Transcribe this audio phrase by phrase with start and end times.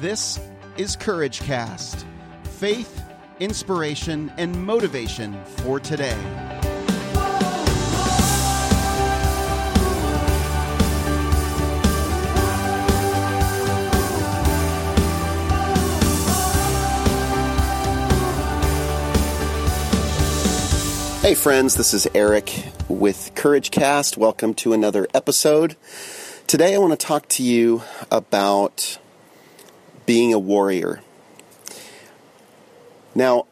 [0.00, 0.38] This
[0.76, 2.06] is Courage Cast
[2.44, 3.02] faith,
[3.40, 6.16] inspiration, and motivation for today.
[21.22, 24.16] Hey, friends, this is Eric with Courage Cast.
[24.16, 25.74] Welcome to another episode.
[26.46, 28.98] Today, I want to talk to you about
[30.08, 31.02] being a warrior.
[33.14, 33.44] Now,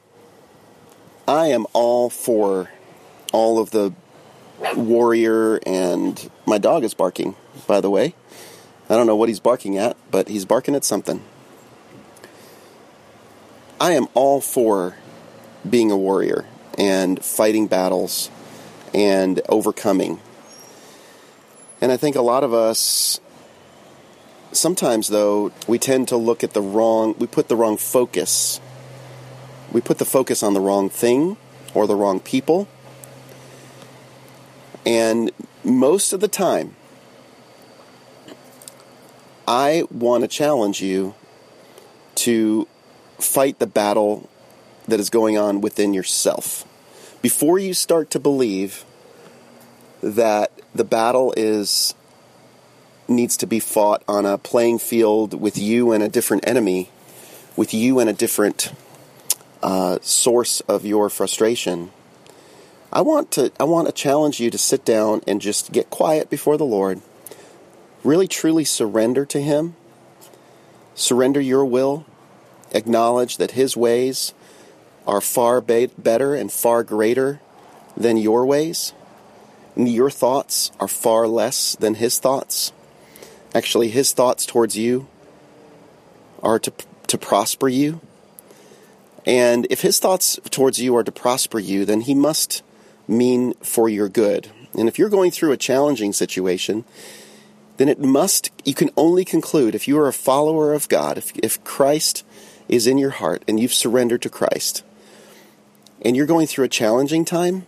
[1.28, 2.70] I am all for
[3.30, 3.92] all of the
[4.74, 8.14] warrior, and my dog is barking, by the way.
[8.88, 11.23] I don't know what he's barking at, but he's barking at something.
[13.78, 14.97] I am all for
[15.69, 16.47] being a warrior
[16.78, 18.30] and fighting battles
[18.95, 20.20] and overcoming.
[21.83, 23.20] And I think a lot of us,
[24.56, 28.60] sometimes though, we tend to look at the wrong, we put the wrong focus.
[29.73, 31.36] We put the focus on the wrong thing
[31.75, 32.69] or the wrong people.
[34.84, 35.33] And
[35.64, 36.77] most of the time,
[39.48, 41.14] I want to challenge you
[42.16, 42.66] to
[43.19, 44.28] fight the battle
[44.88, 46.64] that is going on within yourself.
[47.22, 48.84] Before you start to believe
[50.00, 51.94] that the battle is
[53.09, 56.91] needs to be fought on a playing field with you and a different enemy,
[57.57, 58.73] with you and a different
[59.62, 61.91] uh, source of your frustration.
[62.93, 66.31] I want to I want to challenge you to sit down and just get quiet
[66.31, 67.01] before the Lord.
[68.05, 69.75] Really truly surrender to him.
[70.95, 72.07] Surrender your will.
[72.73, 74.33] Acknowledge that his ways
[75.07, 77.41] are far be- better and far greater
[77.97, 78.93] than your ways.
[79.75, 82.73] And your thoughts are far less than his thoughts.
[83.55, 85.06] Actually, his thoughts towards you
[86.42, 86.72] are to,
[87.06, 88.00] to prosper you.
[89.25, 92.62] And if his thoughts towards you are to prosper you, then he must
[93.08, 94.50] mean for your good.
[94.78, 96.84] And if you're going through a challenging situation,
[97.76, 101.32] then it must, you can only conclude, if you are a follower of God, if,
[101.37, 102.25] if Christ
[102.69, 104.82] is in your heart and you've surrendered to Christ,
[106.03, 107.66] and you're going through a challenging time,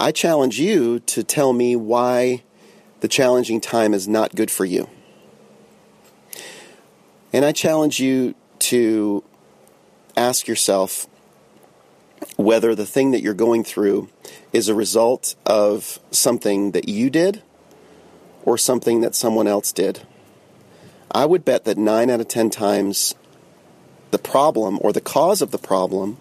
[0.00, 2.42] I challenge you to tell me why
[3.00, 4.88] the challenging time is not good for you.
[7.32, 9.22] And I challenge you to
[10.16, 11.06] ask yourself
[12.36, 14.08] whether the thing that you're going through
[14.52, 17.42] is a result of something that you did
[18.44, 20.00] or something that someone else did.
[21.10, 23.14] I would bet that 9 out of 10 times
[24.10, 26.16] the problem or the cause of the problem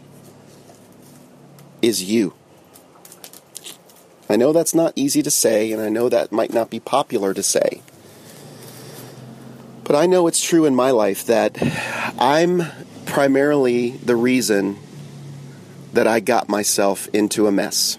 [1.82, 2.34] is you.
[4.30, 7.34] I know that's not easy to say, and I know that might not be popular
[7.34, 7.82] to say.
[9.86, 11.58] But I know it's true in my life that
[12.20, 12.64] I'm
[13.06, 14.78] primarily the reason
[15.94, 17.98] that I got myself into a mess.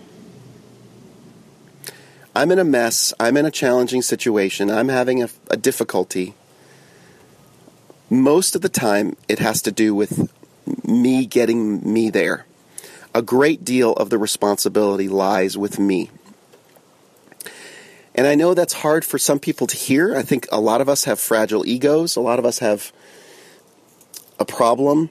[2.36, 3.14] I'm in a mess.
[3.18, 4.70] I'm in a challenging situation.
[4.70, 6.34] I'm having a, a difficulty.
[8.10, 10.30] Most of the time, it has to do with
[10.84, 12.44] me getting me there
[13.14, 16.10] a great deal of the responsibility lies with me.
[18.18, 20.16] And I know that's hard for some people to hear.
[20.16, 22.16] I think a lot of us have fragile egos.
[22.16, 22.92] A lot of us have
[24.40, 25.10] a problem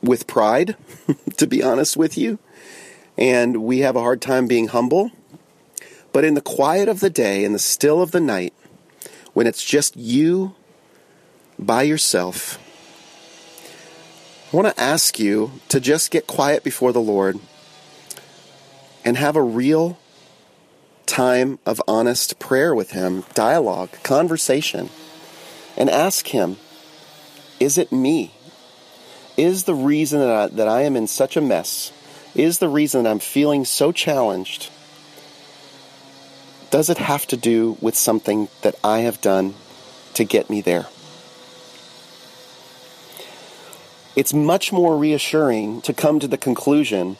[0.00, 0.76] with pride,
[1.36, 2.38] to be honest with you.
[3.18, 5.10] And we have a hard time being humble.
[6.10, 8.54] But in the quiet of the day, in the still of the night,
[9.34, 10.54] when it's just you
[11.58, 12.58] by yourself,
[14.50, 17.38] I want to ask you to just get quiet before the Lord
[19.04, 19.98] and have a real
[21.06, 24.90] time of honest prayer with Him, dialogue, conversation,
[25.76, 26.56] and ask Him,
[27.60, 28.32] Is it me?
[29.36, 31.92] Is the reason that I, that I am in such a mess,
[32.34, 34.70] is the reason that I'm feeling so challenged,
[36.70, 39.54] does it have to do with something that I have done
[40.14, 40.86] to get me there?
[44.14, 47.16] it's much more reassuring to come to the conclusion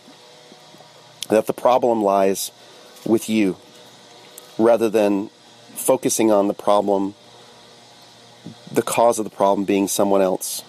[1.28, 2.50] that the problem lies
[3.06, 3.56] with you
[4.62, 5.28] rather than
[5.74, 7.14] focusing on the problem,
[8.70, 10.62] the cause of the problem being someone else.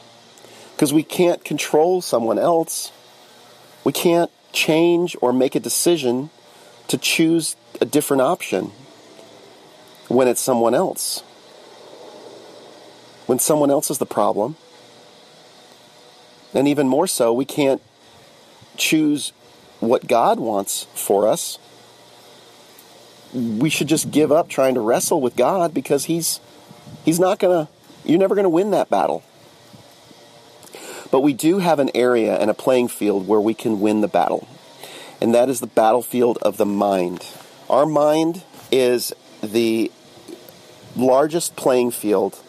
[0.76, 2.92] Because we can't control someone else.
[3.84, 6.30] We can't change or make a decision
[6.88, 8.72] to choose a different option
[10.08, 11.22] when it's someone else.
[13.26, 14.58] When someone else is the problem,
[16.54, 17.82] and even more so, we can't
[18.78, 19.32] choose
[19.80, 21.58] what God wants for us.
[23.34, 26.40] We should just give up trying to wrestle with God because he's
[27.04, 27.72] he's not going to
[28.06, 29.24] You're never going to win that battle.
[31.12, 34.08] But we do have an area and a playing field where we can win the
[34.08, 34.48] battle.
[35.22, 37.28] And that is the battlefield of the mind.
[37.70, 39.92] Our mind is the
[40.96, 42.40] largest playing field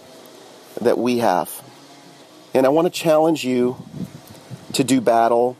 [0.80, 1.62] that we have.
[2.54, 3.76] And I want to challenge you
[4.72, 5.56] to do battle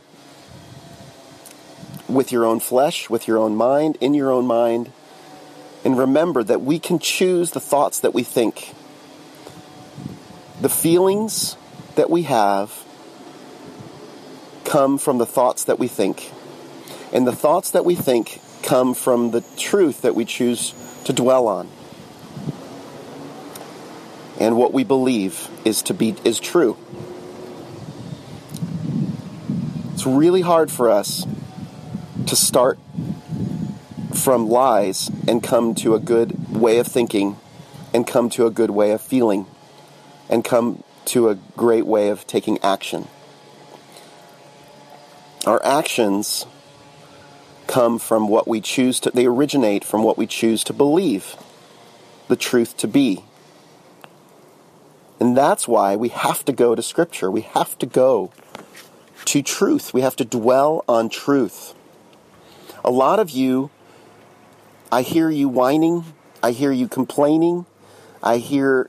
[2.08, 4.92] with your own flesh, with your own mind, in your own mind.
[5.84, 8.74] And remember that we can choose the thoughts that we think.
[10.60, 11.56] The feelings
[11.96, 12.84] that we have
[14.64, 16.32] come from the thoughts that we think.
[17.12, 21.46] And the thoughts that we think come from the truth that we choose to dwell
[21.46, 21.68] on.
[24.40, 26.76] And what we believe is to be is true.
[29.92, 31.26] It's really hard for us
[32.26, 32.78] to start
[34.14, 37.36] from lies and come to a good way of thinking
[37.92, 39.46] and come to a good way of feeling
[40.28, 43.06] and come to a great way of taking action.
[45.46, 46.46] Our actions
[47.66, 51.36] come from what we choose to, they originate from what we choose to believe
[52.28, 53.24] the truth to be.
[55.20, 57.30] And that's why we have to go to Scripture.
[57.30, 58.32] We have to go
[59.26, 59.94] to truth.
[59.94, 61.74] We have to dwell on truth.
[62.84, 63.70] A lot of you,
[64.94, 66.04] I hear you whining,
[66.40, 67.66] I hear you complaining,
[68.22, 68.88] I hear,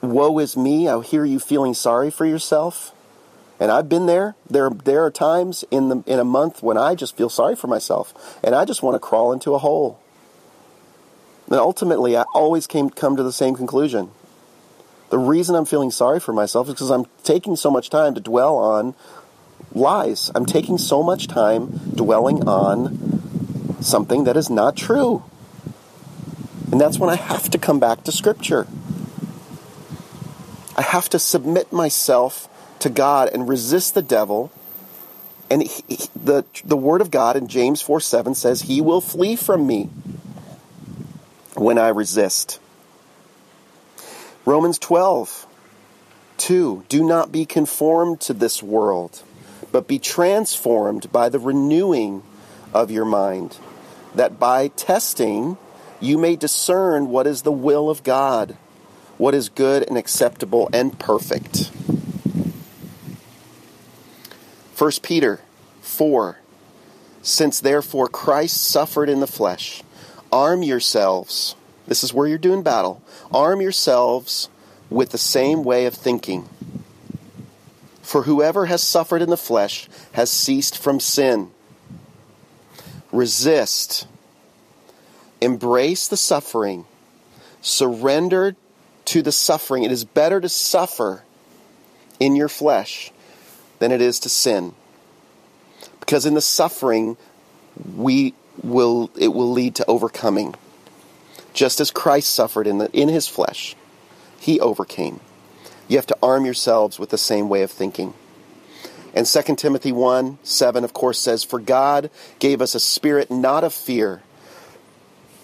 [0.00, 2.94] woe is me, I hear you feeling sorry for yourself.
[3.58, 4.36] And I've been there.
[4.48, 7.66] There, there are times in the in a month when I just feel sorry for
[7.66, 9.98] myself, and I just want to crawl into a hole.
[11.48, 14.12] And ultimately, I always came come to the same conclusion.
[15.10, 18.20] The reason I'm feeling sorry for myself is because I'm taking so much time to
[18.20, 18.94] dwell on
[19.72, 20.30] lies.
[20.32, 23.21] I'm taking so much time dwelling on
[23.82, 25.22] something that is not true.
[26.70, 28.66] And that's when I have to come back to Scripture.
[30.76, 32.48] I have to submit myself
[32.78, 34.50] to God and resist the devil.
[35.50, 39.36] And he, the, the Word of God in James 4 7 says, He will flee
[39.36, 39.90] from me
[41.54, 42.58] when I resist.
[44.46, 45.46] Romans 12
[46.38, 49.22] 2 Do not be conformed to this world
[49.72, 52.22] but be transformed by the renewing
[52.72, 53.58] of your mind,
[54.14, 55.56] that by testing
[56.00, 58.56] you may discern what is the will of God,
[59.18, 61.70] what is good and acceptable and perfect.
[64.76, 65.40] 1 Peter
[65.80, 66.38] 4
[67.22, 69.82] Since therefore Christ suffered in the flesh,
[70.32, 71.54] arm yourselves.
[71.86, 73.02] This is where you're doing battle.
[73.32, 74.48] Arm yourselves
[74.90, 76.48] with the same way of thinking
[78.12, 81.50] for whoever has suffered in the flesh has ceased from sin.
[83.12, 84.06] Resist.
[85.40, 86.86] Embrace the suffering.
[87.60, 88.56] Surrender
[89.06, 89.84] to the suffering.
[89.84, 91.22] It is better to suffer
[92.18, 93.12] in your flesh
[93.78, 94.74] than it is to sin.
[96.00, 97.16] Because in the suffering,
[97.96, 100.54] we will it will lead to overcoming.
[101.52, 103.76] Just as Christ suffered in the in his flesh,
[104.38, 105.20] he overcame.
[105.88, 108.14] You have to arm yourselves with the same way of thinking.
[109.14, 113.64] And 2 Timothy 1 7, of course, says, For God gave us a spirit not
[113.64, 114.22] of fear,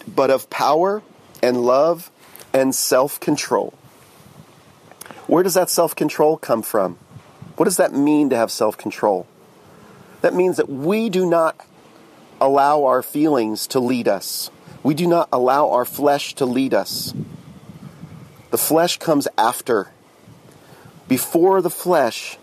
[0.06, 1.02] but of power
[1.42, 2.10] and love
[2.52, 3.74] and self control.
[5.26, 6.98] Where does that self control come from?
[7.56, 9.26] What does that mean to have self control?
[10.22, 11.56] That means that we do not
[12.40, 14.50] allow our feelings to lead us.
[14.82, 17.12] We do not allow our flesh to lead us.
[18.50, 19.90] The flesh comes after
[21.08, 22.38] before the flesh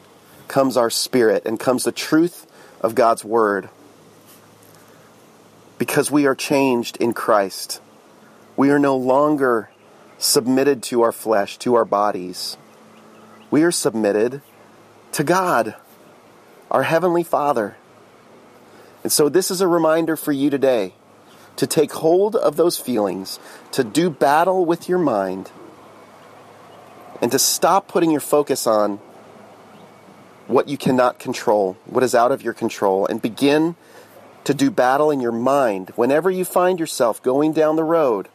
[0.47, 2.47] comes our spirit and comes the truth
[2.81, 3.69] of God's word.
[5.77, 7.81] Because we are changed in Christ.
[8.55, 9.69] We are no longer
[10.17, 12.57] submitted to our flesh, to our bodies.
[13.51, 14.41] We are submitted
[15.11, 15.75] to God,
[16.71, 17.75] our Heavenly Father.
[19.03, 20.93] And so, this is a reminder for you today
[21.57, 23.39] to take hold of those feelings,
[23.71, 25.51] to do battle with your mind
[27.21, 28.99] and to stop putting your focus on
[30.47, 33.75] what you cannot control, what is out of your control, and begin
[34.43, 38.29] to do battle in your mind whenever you find yourself going down the road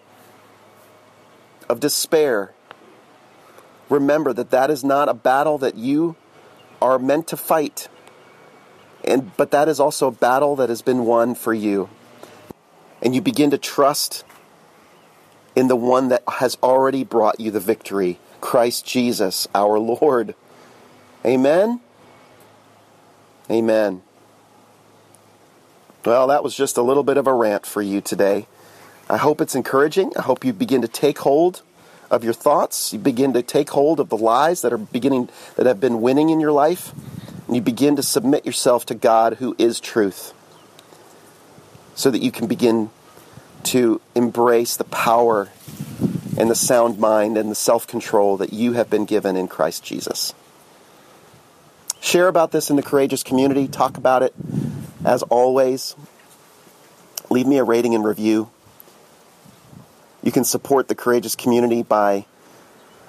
[1.69, 2.53] of despair.
[3.89, 6.17] Remember that that is not a battle that you
[6.83, 7.89] are meant to fight.
[9.05, 11.89] And but that is also a battle that has been won for you.
[13.03, 14.25] And you begin to trust
[15.57, 20.35] in the one that has already brought you the victory Christ Jesus our Lord.
[21.25, 21.81] Amen?
[23.51, 24.03] Amen.
[26.05, 28.47] Well, that was just a little bit of a rant for you today.
[29.09, 30.13] I hope it's encouraging.
[30.17, 31.63] I hope you begin to take hold
[32.11, 32.93] of your thoughts.
[32.93, 36.31] You begin to take hold of the lies that are beginning that have been winning
[36.31, 36.93] in your life.
[37.49, 40.33] And you begin to submit yourself to God who is truth.
[41.97, 42.91] So that you can begin
[43.65, 45.49] to embrace the power
[46.39, 50.33] and the sound mind and the self-control that you have been given in Christ Jesus.
[52.01, 53.69] Share about this in the courageous community.
[53.69, 54.35] Talk about it.
[55.05, 55.95] As always,
[57.29, 58.51] leave me a rating and review.
[60.23, 62.27] You can support the courageous community by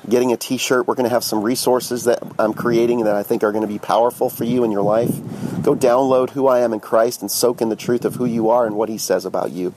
[0.07, 0.88] getting a t shirt.
[0.88, 3.67] We're going to have some resources that I'm creating that I think are going to
[3.67, 5.12] be powerful for you in your life.
[5.62, 8.50] Go download Who I Am in Christ and soak in the truth of who you
[8.50, 9.74] are and what He says about you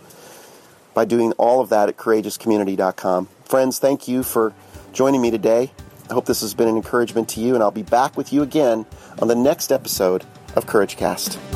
[0.95, 3.29] by doing all of that at courageouscommunity.com.
[3.45, 4.55] Friends, thank you for
[4.93, 5.73] joining me today.
[6.11, 8.43] I hope this has been an encouragement to you, and I'll be back with you
[8.43, 8.87] again
[9.21, 11.54] on the next episode of CourageCast.